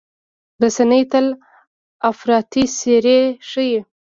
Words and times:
رسنۍ 0.61 1.03
تل 1.11 1.27
افراطي 2.11 2.63
څېرې 2.77 3.19
ښيي. 3.49 3.79